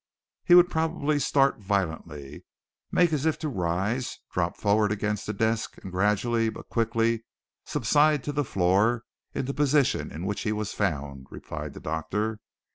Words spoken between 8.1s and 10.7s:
to the floor in the position in which he